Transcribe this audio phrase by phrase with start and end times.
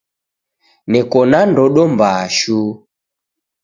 [0.91, 2.71] Neko na ndodo mbaa shuu.